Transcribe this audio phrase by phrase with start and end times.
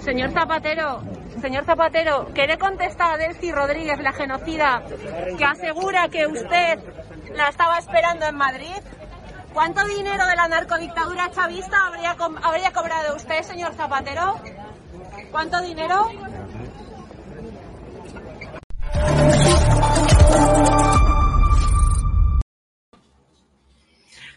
[0.00, 1.02] Señor Zapatero,
[1.40, 4.82] señor Zapatero, ¿quiere contestar a Delcy Rodríguez, la genocida,
[5.38, 6.78] que asegura que usted
[7.34, 8.76] la estaba esperando en Madrid?
[9.52, 14.40] ¿Cuánto dinero de la narcodictadura chavista habría, habría cobrado usted, señor Zapatero?
[15.30, 16.10] ¿Cuánto dinero?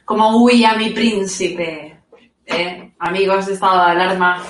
[0.05, 1.99] Como huía mi príncipe,
[2.45, 2.84] ¿eh?
[3.05, 4.43] Amigos de estado de alarma,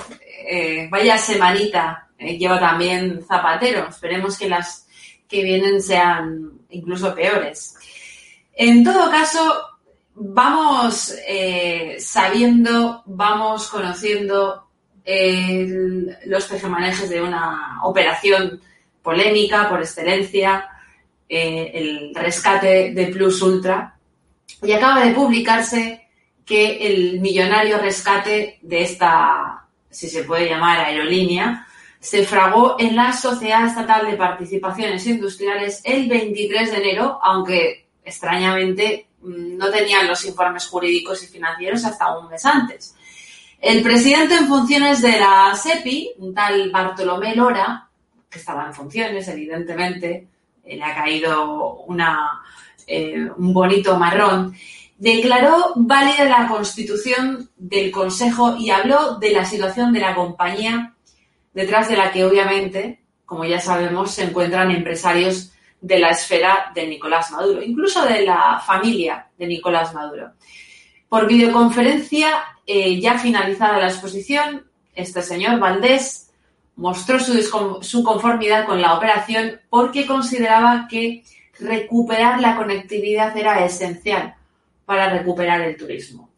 [0.48, 3.88] eh, vaya semanita eh, lleva también Zapatero.
[3.88, 4.86] Esperemos que las
[5.28, 7.76] que vienen sean incluso peores.
[8.54, 9.66] En todo caso,
[10.14, 11.12] vamos
[11.98, 14.68] sabiendo, vamos conociendo
[16.24, 18.60] los tejemanejes de una operación
[19.02, 20.68] polémica por excelencia,
[21.28, 23.98] el rescate de Plus Ultra,
[24.62, 26.05] y acaba de publicarse
[26.46, 31.66] que el millonario rescate de esta, si se puede llamar, aerolínea,
[31.98, 39.08] se fragó en la Sociedad Estatal de Participaciones Industriales el 23 de enero, aunque extrañamente
[39.22, 42.94] mm, no tenían los informes jurídicos y financieros hasta un mes antes.
[43.60, 47.88] El presidente en funciones de la SEPI, un tal Bartolomé Lora,
[48.30, 50.28] que estaba en funciones, evidentemente,
[50.64, 52.40] le ha caído una,
[52.86, 54.54] eh, un bonito marrón,
[54.98, 60.94] declaró válida la constitución del Consejo y habló de la situación de la compañía
[61.52, 66.86] detrás de la que obviamente, como ya sabemos, se encuentran empresarios de la esfera de
[66.86, 70.32] Nicolás Maduro, incluso de la familia de Nicolás Maduro.
[71.08, 72.28] Por videoconferencia,
[72.66, 76.30] eh, ya finalizada la exposición, este señor Valdés
[76.74, 81.22] mostró su, su conformidad con la operación porque consideraba que
[81.58, 84.35] recuperar la conectividad era esencial
[84.86, 86.30] para recuperar el turismo.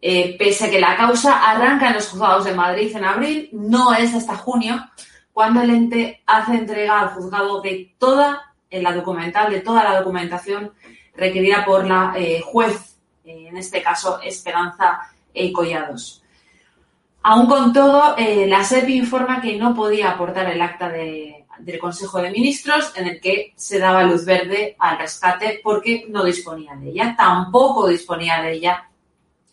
[0.00, 3.94] Eh, pese a que la causa arranca en los juzgados de Madrid en abril, no
[3.94, 4.84] es hasta junio
[5.32, 10.72] cuando el ente hace entrega al juzgado de toda la documental, de toda la documentación
[11.14, 15.00] requerida por la eh, juez, eh, en este caso Esperanza
[15.54, 16.22] Collados.
[17.22, 22.20] Aún con todo, la SEPI informa que no podía aportar el acta de del Consejo
[22.20, 26.90] de Ministros en el que se daba luz verde al rescate porque no disponía de
[26.90, 27.14] ella.
[27.16, 28.88] Tampoco disponía de ella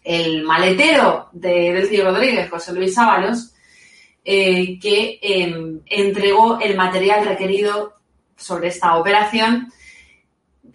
[0.03, 3.53] el maletero de Delcio Rodríguez, José Luis Ábalos,
[4.23, 7.95] eh, que em, entregó el material requerido
[8.35, 9.71] sobre esta operación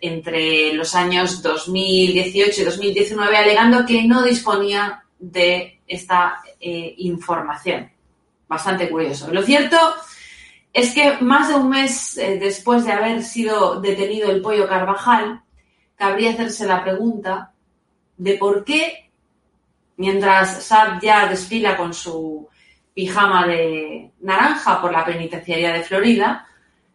[0.01, 7.91] entre los años 2018 y 2019, alegando que no disponía de esta eh, información.
[8.47, 9.33] Bastante curioso.
[9.33, 9.79] Lo cierto
[10.93, 15.41] que más de un mes eh, después de haber sido detenido el pollo Carvajal,
[15.95, 17.53] cabría hacerse la pregunta
[18.17, 19.09] de por qué,
[19.97, 22.49] mientras Saab ya desfila con su
[22.93, 26.49] pijama de naranja por la penitenciaría de Florida,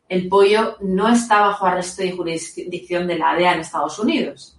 [0.09, 4.57] el pollo no está bajo arresto y jurisdicción de la DEA en Estados Unidos.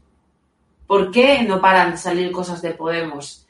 [0.86, 3.46] ¿Por qué no paran de salir cosas de Podemos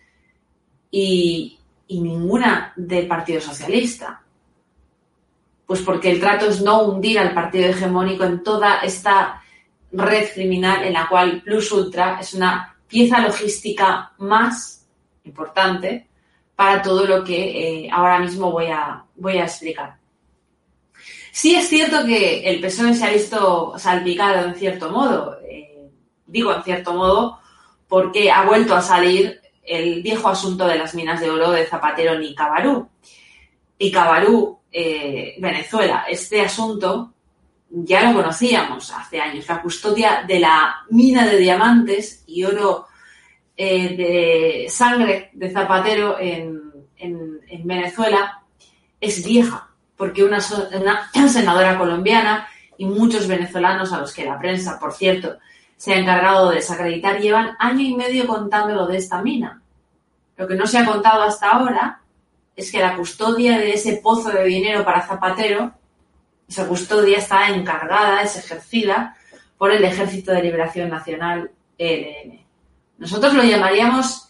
[0.90, 1.58] y
[1.88, 4.19] ninguna del Partido Socialista?
[5.70, 9.40] Pues porque el trato es no hundir al partido hegemónico en toda esta
[9.92, 14.88] red criminal en la cual Plus Ultra es una pieza logística más
[15.22, 16.08] importante
[16.56, 19.96] para todo lo que eh, ahora mismo voy a, voy a explicar.
[21.30, 25.88] Sí es cierto que el PSOE se ha visto salpicado en cierto modo, eh,
[26.26, 27.38] digo en cierto modo,
[27.86, 32.18] porque ha vuelto a salir el viejo asunto de las minas de oro de Zapatero
[32.18, 32.88] ni Cabarú.
[33.82, 36.04] Y Cabarú eh, Venezuela.
[36.06, 37.14] Este asunto
[37.70, 39.48] ya lo conocíamos hace años.
[39.48, 42.88] La custodia de la mina de diamantes y oro
[43.56, 46.60] eh, de sangre de Zapatero en,
[47.64, 48.42] Venezuela
[49.00, 50.40] es vieja, porque una,
[50.78, 55.38] una senadora colombiana y muchos venezolanos a los que la prensa, por cierto,
[55.76, 59.62] se ha encargado de desacreditar, llevan año y medio contándolo de esta mina.
[60.36, 61.99] Lo que no se ha contado hasta ahora
[62.60, 65.72] es que la custodia de ese pozo de dinero para Zapatero,
[66.46, 69.16] esa custodia está encargada, es ejercida
[69.56, 72.40] por el Ejército de Liberación Nacional, ELN.
[72.98, 74.28] Nosotros lo llamaríamos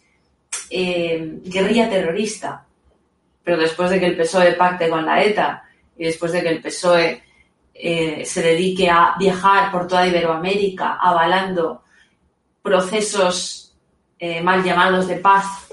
[0.71, 2.65] eh, guerrilla terrorista.
[3.43, 5.65] Pero después de que el PSOE pacte con la ETA
[5.99, 7.23] y después de que el PSOE
[7.75, 11.83] eh, se dedique a viajar por toda Iberoamérica avalando
[12.63, 13.75] procesos
[14.19, 15.70] eh, mal llamados de paz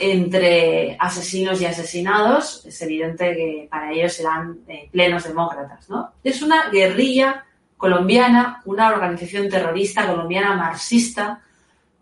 [0.00, 4.60] entre asesinos y asesinados, es evidente que para ellos serán
[4.90, 5.88] plenos demócratas.
[5.90, 6.12] ¿no?
[6.24, 7.44] Es una guerrilla
[7.76, 11.42] colombiana, una organización terrorista colombiana marxista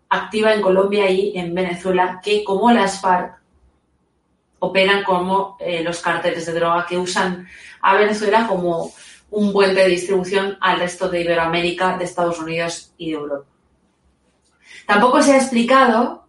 [0.09, 3.39] activa en Colombia y en Venezuela que, como las FARC,
[4.59, 7.47] operan como eh, los cárteles de droga que usan
[7.81, 8.91] a Venezuela como
[9.31, 13.45] un puente de distribución al resto de Iberoamérica, de Estados Unidos y de Europa.
[14.85, 16.27] Tampoco se ha explicado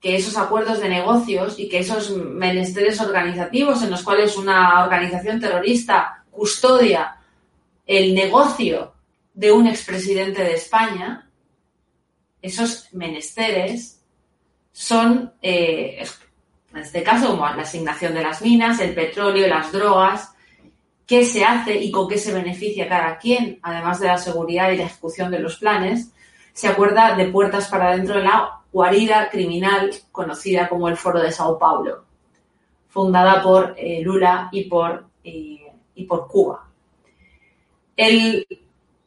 [0.00, 5.40] que esos acuerdos de negocios y que esos menesteres organizativos en los cuales una organización
[5.40, 7.16] terrorista custodia
[7.84, 8.94] el negocio
[9.34, 11.28] de un expresidente de España,
[12.42, 14.02] esos menesteres
[14.72, 16.06] son, eh,
[16.72, 20.32] en este caso, como la asignación de las minas, el petróleo, las drogas,
[21.06, 24.76] qué se hace y con qué se beneficia cada quien, además de la seguridad y
[24.76, 26.12] la ejecución de los planes,
[26.52, 31.32] se acuerda de puertas para dentro de la guarida criminal conocida como el Foro de
[31.32, 32.04] Sao Paulo,
[32.88, 36.66] fundada por eh, Lula y por, eh, y por Cuba.
[37.96, 38.46] El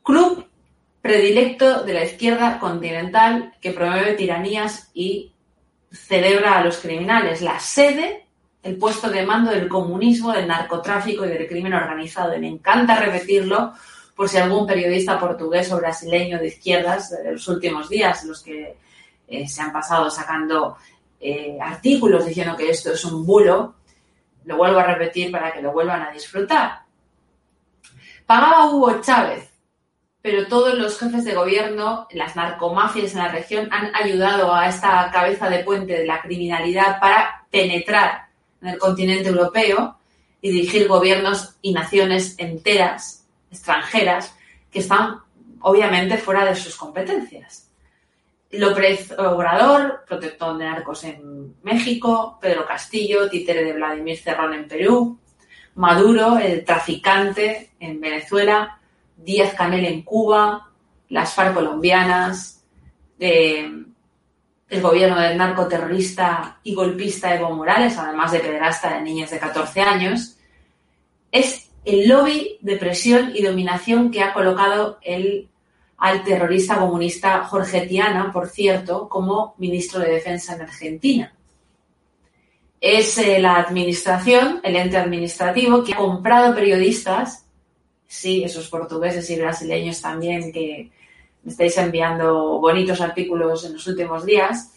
[0.03, 0.45] club
[1.01, 5.31] predilecto de la izquierda continental que promueve tiranías y
[5.91, 7.41] celebra a los criminales.
[7.41, 8.25] La sede,
[8.63, 12.35] el puesto de mando del comunismo, del narcotráfico y del crimen organizado.
[12.35, 13.73] Y me encanta repetirlo
[14.15, 18.77] por si algún periodista portugués o brasileño de izquierdas de los últimos días, los que
[19.31, 20.77] eh, se han pasado sacando
[21.19, 23.75] eh, artículos diciendo que esto es un bulo,
[24.45, 26.81] lo vuelvo a repetir para que lo vuelvan a disfrutar.
[28.25, 29.51] Pagaba Hugo Chávez
[30.21, 35.09] pero todos los jefes de gobierno, las narcomafias en la región han ayudado a esta
[35.11, 38.27] cabeza de puente de la criminalidad para penetrar
[38.61, 39.97] en el continente europeo
[40.39, 44.35] y dirigir gobiernos y naciones enteras, extranjeras,
[44.71, 45.21] que están
[45.61, 47.70] obviamente fuera de sus competencias.
[48.53, 55.19] López Obrador, protector de narcos en México, Pedro Castillo, títere de Vladimir Cerrón en Perú,
[55.75, 58.80] Maduro, el traficante en Venezuela,
[59.15, 60.69] Díaz Canel en Cuba,
[61.09, 62.63] las FARC colombianas,
[63.19, 69.81] el gobierno del narcoterrorista y golpista Evo Morales, además de pederasta de niñas de 14
[69.81, 70.38] años,
[71.31, 75.50] es el lobby de presión y dominación que ha colocado el,
[76.01, 81.34] al terrorista comunista Jorge Tiana, por cierto, como ministro de Defensa en Argentina.
[82.81, 87.46] Es eh, la administración, el ente administrativo, que ha comprado periodistas
[88.12, 90.91] sí, esos portugueses y brasileños también que
[91.43, 94.74] me estáis enviando bonitos artículos en los últimos días,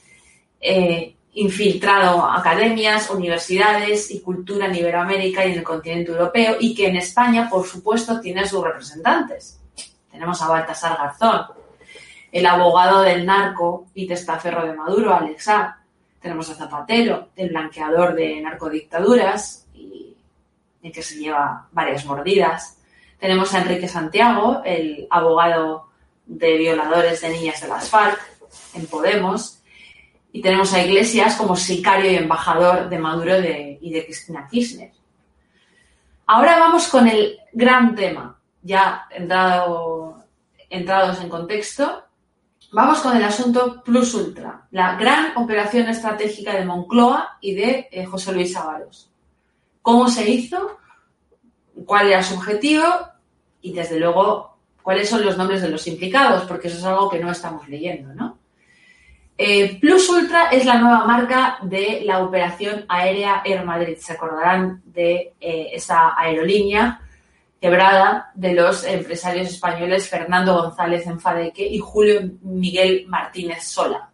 [0.60, 6.86] eh, infiltrado academias, universidades y cultura en Iberoamérica y en el continente europeo y que
[6.86, 9.58] en España, por supuesto, tiene sus representantes.
[10.14, 11.46] Tenemos a Baltasar Garzón,
[12.30, 15.80] el abogado del narco y testaferro de Maduro, Alexa.
[16.20, 20.14] Tenemos a Zapatero, el blanqueador de narcodictaduras y,
[20.82, 22.78] y que se lleva varias mordidas.
[23.18, 25.88] Tenemos a Enrique Santiago, el abogado
[26.26, 28.20] de violadores de niñas de las FARC
[28.74, 29.58] en Podemos.
[30.30, 34.92] Y tenemos a Iglesias como sicario y embajador de Maduro y de Cristina Kirchner.
[36.24, 40.24] Ahora vamos con el gran tema, ya entrado,
[40.68, 42.02] entrados en contexto.
[42.72, 48.04] Vamos con el asunto Plus Ultra, la gran operación estratégica de Moncloa y de eh,
[48.04, 49.08] José Luis Ábalos.
[49.80, 50.78] ¿Cómo se hizo?
[51.86, 52.82] ¿Cuál era su objetivo?
[53.64, 57.18] y desde luego cuáles son los nombres de los implicados, porque eso es algo que
[57.18, 58.38] no estamos leyendo, ¿no?
[59.38, 63.96] Eh, Plus Ultra es la nueva marca de la operación aérea Air Madrid.
[63.98, 67.00] Se acordarán de eh, esa aerolínea
[67.64, 74.10] quebrada de los empresarios españoles Fernando González Enfadeque y Julio Miguel Martínez Sola.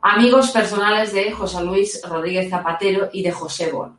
[0.00, 3.96] Amigos personales de José Luis Rodríguez Zapatero y de José Bon.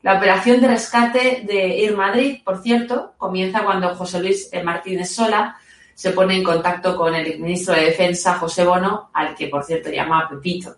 [0.00, 5.58] La operación de rescate de Air Madrid, por cierto, comienza cuando José Luis Martínez Sola
[5.92, 9.90] se pone en contacto con el ministro de Defensa, José Bono, al que, por cierto,
[9.90, 10.74] llama Pepito.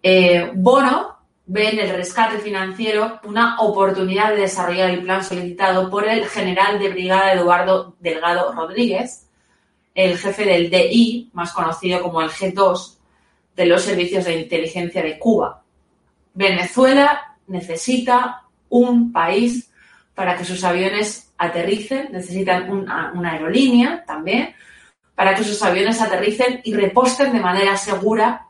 [0.00, 1.17] Eh, Bono
[1.48, 6.78] ve en el rescate financiero una oportunidad de desarrollar el plan solicitado por el general
[6.78, 9.26] de brigada Eduardo Delgado Rodríguez,
[9.94, 12.98] el jefe del DI, más conocido como el G2,
[13.56, 15.62] de los servicios de inteligencia de Cuba.
[16.34, 19.70] Venezuela necesita un país
[20.14, 24.54] para que sus aviones aterricen, necesitan una, aerolínea también,
[25.14, 28.46] para que sus aviones aterricen y reposten de manera segura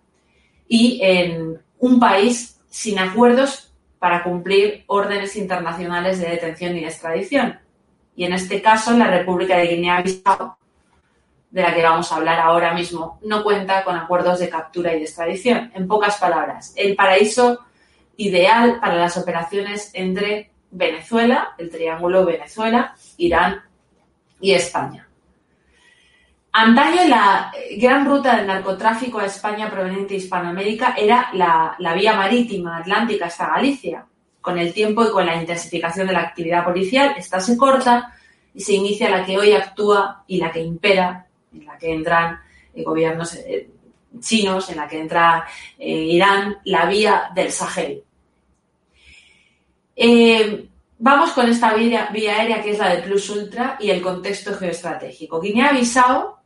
[0.66, 7.58] y en un país sin acuerdos para cumplir órdenes internacionales de detención y extradición.
[8.14, 10.56] Y en este caso, la República de Guinea-Bissau,
[11.50, 14.98] de la que vamos a hablar ahora mismo, no cuenta con acuerdos de captura y
[14.98, 15.72] de extradición.
[15.74, 17.64] En pocas palabras, el paraíso
[18.16, 23.62] ideal para las operaciones entre Venezuela, el triángulo Venezuela, Irán
[24.40, 25.07] y España.
[26.60, 32.14] Antaño la gran ruta del narcotráfico a España proveniente de Hispanoamérica era la, la, vía
[32.14, 34.04] marítima atlántica hasta Galicia.
[34.40, 38.12] Con el tiempo y con la intensificación de la actividad policial, esta se corta
[38.52, 42.40] y se inicia la que hoy actúa y la que impera, en la que entran
[42.74, 43.70] eh, gobiernos eh,
[44.18, 45.46] chinos, en la que entra
[45.78, 48.02] eh, Irán, la vía del Sahel.
[51.00, 54.52] Vamos con esta vía, vía, aérea que es la de Plus Ultra y el contexto
[54.56, 55.40] geoestratégico.
[55.40, 56.37] Guinea-Bissau,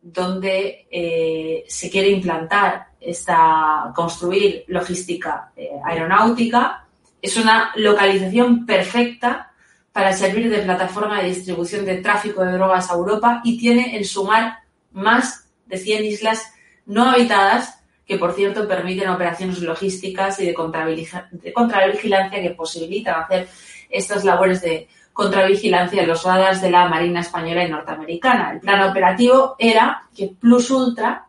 [0.00, 6.84] donde eh, se quiere implantar esta, construir logística eh, aeronáutica,
[7.20, 9.52] es una localización perfecta
[9.92, 14.04] para servir de plataforma de distribución de tráfico de drogas a Europa y tiene en
[14.04, 14.58] su mar
[14.92, 16.52] más de 100 islas
[16.86, 17.78] no habitadas
[18.08, 23.48] que por cierto permiten operaciones logísticas y de, contravigilancia que posibilitan hacer
[23.90, 24.88] estas labores de
[25.18, 28.52] contravigilancia en los radares de la Marina Española y Norteamericana.
[28.52, 31.26] El plan operativo era que Plus Ultra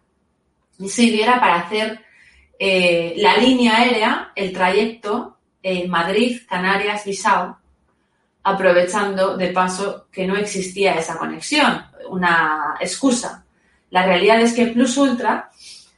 [0.88, 2.00] sirviera para hacer
[2.60, 7.58] eh, la línea aérea, el trayecto eh, Madrid, Canarias, Bissau,
[8.44, 13.44] aprovechando de paso que no existía esa conexión, una excusa.
[13.90, 15.50] La realidad es que Plus Ultra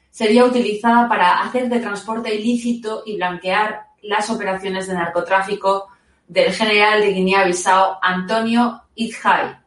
[0.10, 5.91] sería utilizada para hacer de transporte ilícito y blanquear las operaciones de narcotráfico
[6.32, 9.58] del general de Guinea-Bissau Antonio Idjai,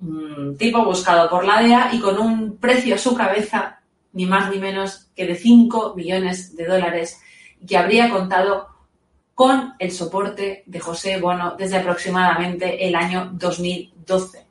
[0.00, 3.80] un tipo buscado por la DEA y con un precio a su cabeza
[4.12, 7.20] ni más ni menos que de 5 millones de dólares
[7.66, 8.68] que habría contado
[9.34, 14.48] con el soporte de José Bono desde aproximadamente el año 2012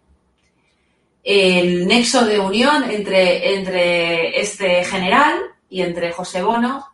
[1.24, 5.34] el nexo de unión entre, entre este general
[5.68, 6.86] y entre José Bono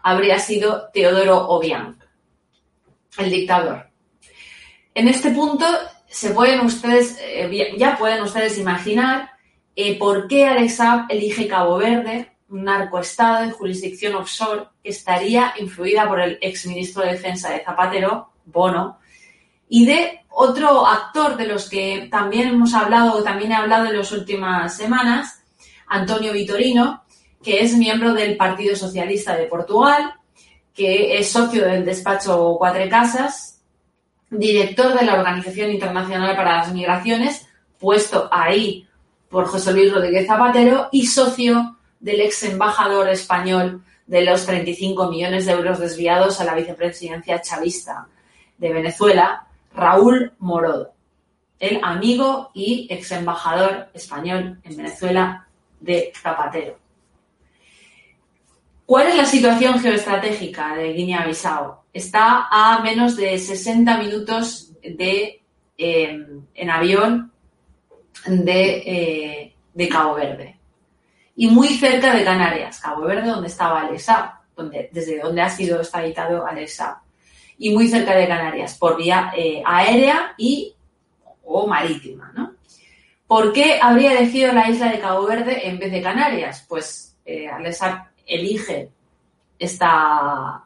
[0.00, 1.98] habría sido Teodoro Obiang,
[3.18, 3.90] el dictador.
[4.94, 5.66] En este punto
[6.06, 9.30] se pueden ustedes, eh, ya pueden ustedes imaginar
[9.76, 10.78] eh, por qué Alex
[11.08, 17.12] elige Cabo Verde, un narcoestado de jurisdicción offshore que estaría influida por el exministro de
[17.12, 18.98] Defensa de Zapatero, Bono,
[19.68, 24.12] y de otro actor de los que también hemos hablado, también he hablado en las
[24.12, 25.42] últimas semanas,
[25.86, 27.04] Antonio Vitorino,
[27.42, 30.14] que es miembro del Partido Socialista de Portugal,
[30.74, 33.60] que es socio del despacho Cuatro Casas,
[34.28, 37.46] director de la Organización Internacional para las Migraciones,
[37.78, 38.86] puesto ahí
[39.28, 45.46] por José Luis Rodríguez Zapatero, y socio del ex embajador español de los 35 millones
[45.46, 48.08] de euros desviados a la vicepresidencia chavista
[48.58, 50.92] de Venezuela, Raúl Morodo,
[51.58, 55.48] el amigo y ex embajador español en Venezuela
[55.80, 56.83] de Zapatero.
[58.86, 61.84] ¿Cuál es la situación geoestratégica de Guinea-Bissau?
[61.92, 65.42] Está a menos de 60 minutos de,
[65.78, 67.32] eh, en avión
[68.26, 70.58] de, eh, de, Cabo Verde
[71.34, 75.78] y muy cerca de Canarias, Cabo Verde, donde estaba Alexa, donde, desde donde ha sido
[75.78, 77.02] extraditado Alexa
[77.56, 80.74] y muy cerca de Canarias, por vía eh, aérea y
[81.44, 82.54] o marítima, ¿no?
[83.26, 86.64] ¿Por qué habría elegido la isla de Cabo Verde en vez de Canarias?
[86.68, 87.48] Pues eh,
[88.26, 88.90] elige
[89.58, 90.64] esta,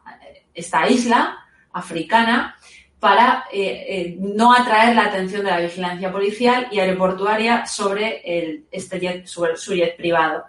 [0.54, 1.38] esta isla
[1.72, 2.56] africana
[2.98, 8.66] para eh, eh, no atraer la atención de la vigilancia policial y aeroportuaria sobre, el,
[8.70, 10.46] este jet, su jet privado.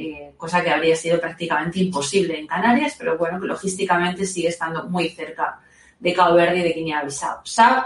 [0.00, 5.08] Eh, cosa que habría sido prácticamente imposible en Canarias, pero bueno, logísticamente sigue estando muy
[5.08, 5.60] cerca
[5.98, 7.40] de Cabo Verde y de Guinea-Bissau.
[7.44, 7.84] Saab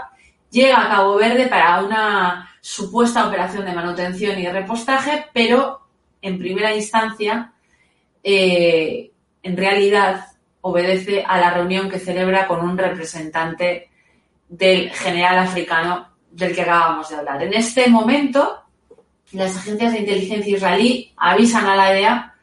[0.51, 5.87] llega a Cabo Verde para una supuesta operación de manutención y repostaje, pero
[6.21, 7.51] en primera instancia,
[8.23, 9.11] eh,
[9.43, 10.25] en realidad,
[10.61, 13.89] obedece a la reunión que celebra con un representante
[14.47, 17.43] del general africano del que acabamos de hablar.
[17.43, 18.63] En este momento,
[19.33, 22.35] las agencias de inteligencia israelí avisan a la DEA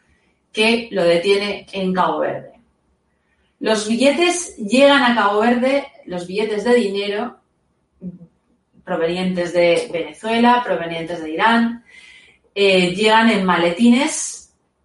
[0.53, 2.53] que lo detiene en Cabo Verde.
[3.61, 7.37] Los billetes llegan a Cabo Verde, los billetes de dinero
[8.85, 11.85] provenientes de Venezuela, provenientes de Irán,
[12.55, 14.40] eh, llegan en maletines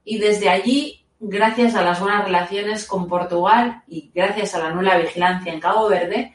[0.06, 5.00] y desde allí, gracias a las buenas relaciones con Portugal y gracias a la nula
[5.00, 6.34] vigilancia en Cabo Verde,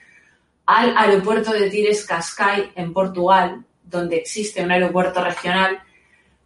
[0.67, 5.81] al aeropuerto de Tires Cascais en Portugal, donde existe un aeropuerto regional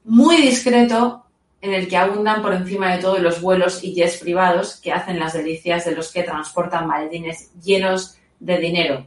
[0.05, 1.25] muy discreto
[1.63, 5.19] en el que abundan por encima de todo los vuelos y jets privados que hacen
[5.19, 9.07] las delicias de los que transportan maletines llenos de dinero.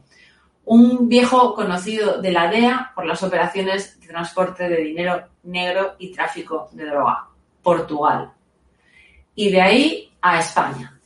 [0.65, 6.11] Un viejo conocido de la DEA por las operaciones de transporte de dinero negro y
[6.11, 7.27] tráfico de droga.
[7.67, 8.31] Portugal.
[9.35, 10.97] Y de ahí a España.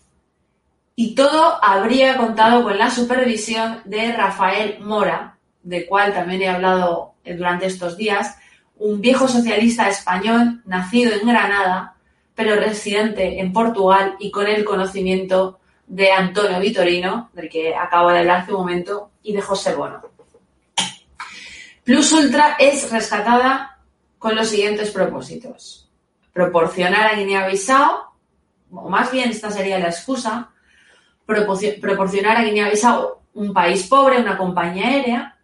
[0.95, 7.15] Y todo habría contado con la supervisión de Rafael Mora, de cual también he hablado
[7.25, 8.37] durante estos días,
[8.77, 11.95] un viejo socialista español nacido en Granada,
[12.35, 18.19] pero residente en Portugal y con el conocimiento de Antonio Vitorino, del que acabo de
[18.19, 19.99] hablar hace un momento, y de José Bono.
[21.83, 23.79] Plus Ultra es rescatada
[24.19, 25.80] con los siguientes propósitos.
[26.33, 27.91] Proporcionar a Guinea-Bissau,
[28.71, 30.49] o más bien esta sería la excusa,
[31.25, 35.37] proporcionar a Guinea-Bissau un país pobre, una compañía aérea,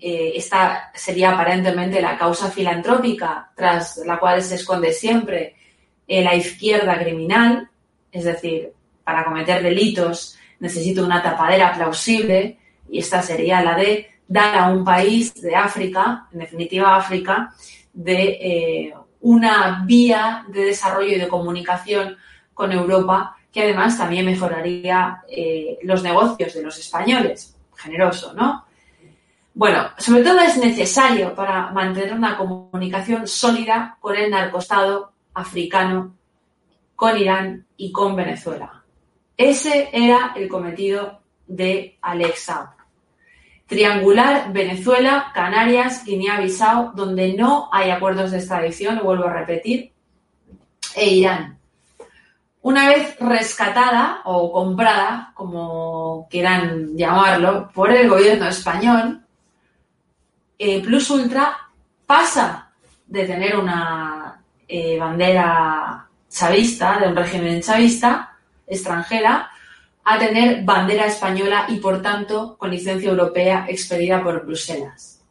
[0.00, 5.56] eh, esta sería aparentemente la causa filantrópica tras la cual se esconde siempre
[6.06, 7.70] la izquierda criminal,
[8.12, 12.58] es decir, para cometer delitos necesito una tapadera plausible
[12.88, 17.54] y esta sería la de dar a un país de África, en definitiva África,
[17.92, 22.16] de eh, una vía de desarrollo y de comunicación
[22.52, 27.56] con Europa que además también mejoraría eh, los negocios de los españoles.
[27.74, 28.66] Generoso, ¿no?
[29.54, 36.14] Bueno, sobre todo es necesario para mantener una comunicación sólida con el narcostado africano,
[36.94, 38.82] con Irán y con Venezuela.
[39.36, 42.74] Ese era el cometido de Alexa.
[43.66, 49.92] Triangular Venezuela, Canarias, Guinea-Bissau, donde no hay acuerdos de extradición, lo vuelvo a repetir,
[50.94, 51.58] e Irán.
[52.62, 59.22] Una vez rescatada o comprada, como quieran llamarlo, por el gobierno español,
[60.58, 61.56] eh, Plus Ultra
[62.06, 62.70] pasa
[63.06, 68.34] de tener una eh, bandera chavista, de un régimen chavista,
[68.66, 69.50] extranjera,
[70.04, 75.22] a tener bandera española y, por tanto, con licencia europea expedida por Bruselas.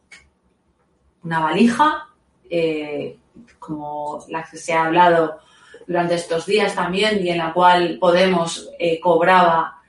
[1.22, 2.08] Una valija,
[2.50, 3.16] eh,
[3.58, 5.38] como la que se ha hablado
[5.86, 8.70] durante estos días también y en la cual Podemos
[9.02, 9.82] cobraba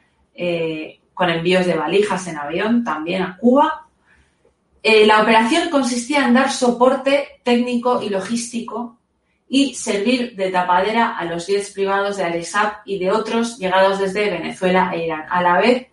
[1.13, 3.85] con envíos de valijas en avión también a Cuba
[4.87, 8.99] eh, la operación consistía en dar soporte técnico y logístico
[9.47, 14.29] y servir de tapadera a los jets privados de Alexab y de otros llegados desde
[14.29, 15.25] Venezuela e Irán.
[15.29, 15.87] A la vez,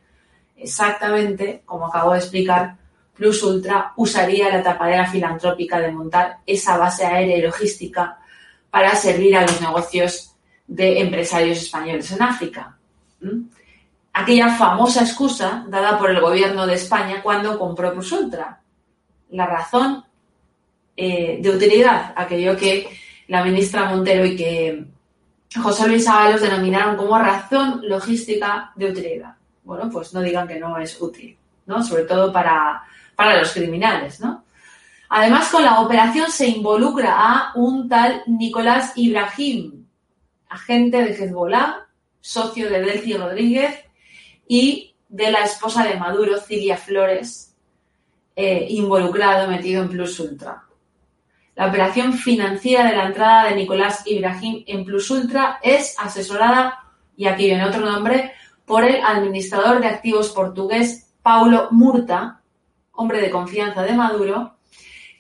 [0.56, 2.76] exactamente como acabo de explicar,
[3.14, 8.18] Plus Ultra usaría la tapadera filantrópica de montar esa base aérea y logística
[8.70, 10.34] para servir a los negocios
[10.66, 12.78] de empresarios españoles en África.
[14.14, 18.60] Aquella famosa excusa dada por el gobierno de España cuando compró Plus Ultra
[19.30, 20.04] la razón
[20.96, 22.88] eh, de utilidad, aquello que
[23.28, 24.84] la ministra Montero y que
[25.60, 29.34] José Luis Ábalos denominaron como razón logística de utilidad.
[29.64, 31.82] Bueno, pues no digan que no es útil, ¿no?
[31.82, 32.82] Sobre todo para,
[33.14, 34.44] para los criminales, ¿no?
[35.08, 39.84] Además, con la operación se involucra a un tal Nicolás Ibrahim,
[40.48, 41.86] agente de Hezbollah,
[42.20, 43.78] socio de Delcy Rodríguez
[44.48, 47.54] y de la esposa de Maduro, Cilia Flores,
[48.34, 50.64] eh, involucrado, metido en Plus Ultra.
[51.54, 56.84] La operación financiera de la entrada de Nicolás Ibrahim en Plus Ultra es asesorada,
[57.16, 58.32] y aquí viene otro nombre,
[58.64, 62.40] por el administrador de activos portugués Paulo Murta,
[62.92, 64.54] hombre de confianza de Maduro,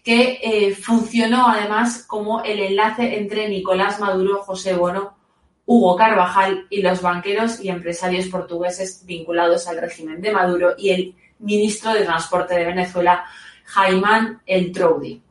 [0.02, 5.16] que eh, funcionó además como el enlace entre Nicolás Maduro, José Bono,
[5.64, 11.14] Hugo Carvajal y los banqueros y empresarios portugueses vinculados al régimen de Maduro y el
[11.38, 13.24] ministro de Transporte de Venezuela,
[13.64, 15.22] Jaimán El Troudi.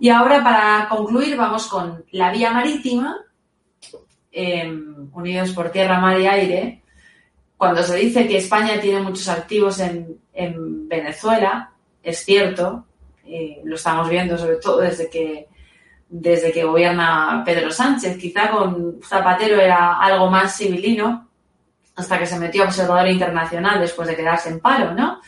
[0.00, 3.16] Y ahora, para concluir, vamos con la vía marítima,
[4.30, 6.82] em, unidos por tierra, mar y aire.
[7.56, 10.18] Cuando se dice que España tiene muchos activos en,
[10.88, 12.86] Venezuela, es cierto,
[13.64, 15.48] lo estamos viendo sobre todo desde que,
[16.08, 18.16] desde que gobierna Pedro Sánchez.
[18.18, 21.28] Quizá con Zapatero era algo más civilino,
[21.96, 25.20] hasta que se metió a observador internacional después de quedarse en paro, ¿no?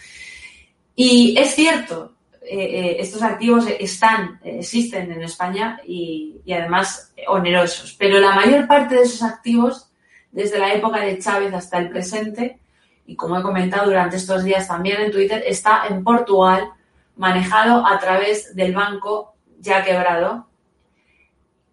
[0.95, 2.13] Y es cierto,
[2.53, 8.97] eh, eh, estos activos están, existen en España y, además onerosos, pero la mayor parte
[8.97, 9.93] de esos activos,
[10.33, 12.59] desde la época de Chávez hasta el presente,
[13.07, 16.73] y como he comentado durante estos días también en Twitter, está en Portugal,
[17.15, 20.49] manejado a través del banco ya quebrado,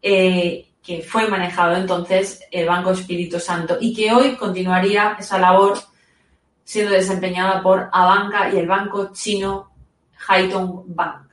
[0.03, 5.79] eh, que fue manejado entonces el Banco Espíritu Santo y que hoy continuaría esa labor
[6.63, 9.71] siendo desempeñada por Abanca y el banco chino
[10.27, 11.27] Haitong Bank,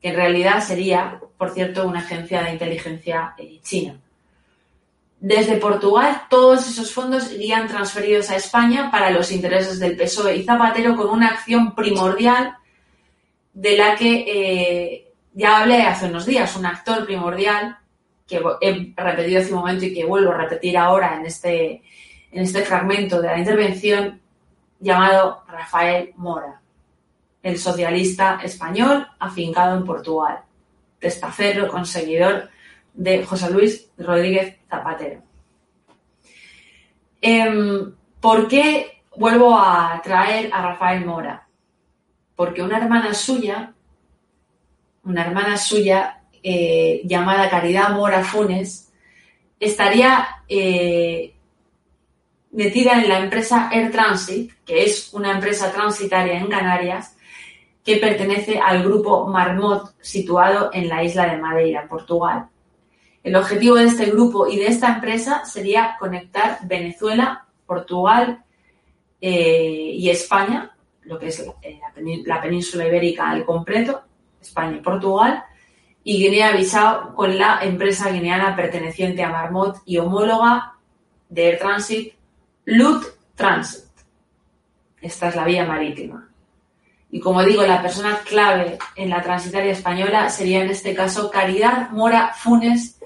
[0.00, 4.00] que en realidad sería por cierto, una agencia de inteligencia eh, china.
[5.20, 10.44] Desde Portugal, todos esos fondos irían transferidos a España para los intereses del PSOE y
[10.44, 12.56] Zapatero con una acción primordial
[13.52, 17.78] de la que eh, ya hablé hace unos días, un actor primordial
[18.26, 21.82] que he repetido hace un momento y que vuelvo a repetir ahora en este,
[22.32, 24.20] en este fragmento de la intervención,
[24.80, 26.60] llamado Rafael Mora,
[27.44, 30.40] el socialista español afincado en Portugal,
[30.98, 32.48] testaferro conseguidor
[32.94, 35.22] de José Luis Rodríguez Zapatero.
[37.20, 41.46] Em, ¿Por qué vuelvo a traer a Rafael Mora?
[42.34, 43.74] Porque una hermana suya,
[45.04, 48.90] una hermana suya eh, llamada Caridad Mora Funes,
[49.60, 51.34] estaría eh,
[52.52, 57.13] metida en la empresa Air Transit, que es una empresa transitaria en Canarias,
[57.84, 62.48] que pertenece al grupo Marmot, situado en la isla de Madeira, Portugal.
[63.22, 68.42] El objetivo de este grupo y de esta empresa sería conectar Venezuela, Portugal
[69.20, 71.46] eh, y España, lo que es
[72.26, 74.02] la, península ibérica al completo,
[74.40, 75.44] España y Portugal,
[76.02, 80.74] y Guinea-Bissau con la empresa guineana perteneciente a Marmot y homóloga
[81.28, 82.14] de Air Transit,
[82.66, 83.84] Lut Transit.
[85.00, 86.33] Esta es la vía marítima.
[87.14, 91.90] Y como digo, la persona clave en la transitaria española sería en este caso Caridad
[91.90, 92.98] Mora Funes,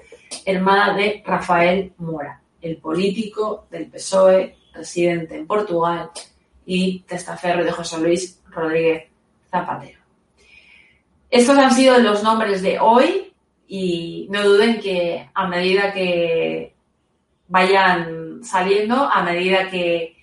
[0.45, 6.09] hermana de Rafael Mora, el político del PSOE, residente en Portugal
[6.65, 9.09] y testaferro de José Luis Rodríguez
[9.51, 9.99] Zapatero.
[11.29, 13.31] Estos han sido los nombres de hoy
[13.67, 16.73] y no duden que a medida que
[17.47, 20.17] vayan saliendo, a medida que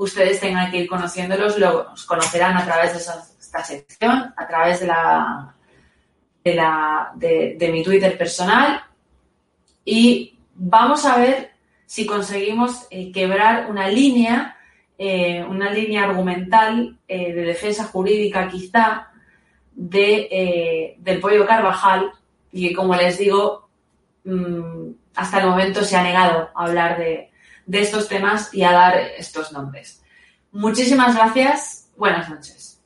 [0.00, 4.86] ustedes tengan que ir conociéndolos, los conocerán a través de esta sección, a través de
[4.86, 5.54] la
[7.16, 8.82] de, mi Twitter personal.
[9.84, 11.50] Y vamos a ver
[11.84, 14.56] si conseguimos eh, quebrar una línea,
[14.96, 19.10] eh, una línea argumental eh, de defensa jurídica quizá
[19.74, 22.10] de, del pollo Carvajal
[22.52, 23.68] y como les digo,
[24.24, 27.29] mm, hasta el momento se ha negado a hablar de,
[27.70, 30.02] de estos temas y a dar estos nombres.
[30.50, 31.88] Muchísimas gracias.
[31.96, 32.80] Buenas noches.